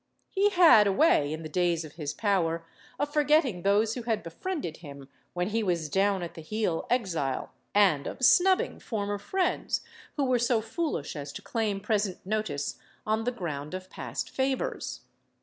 [0.31, 2.65] He had a way, in the days of his power,
[2.97, 7.51] of forgetting those who had befriended him when he was down at the heel exile,
[7.75, 9.81] and of snubbing former friends
[10.17, 15.01] who were so foolish as to claim present notice on the ground of past favors.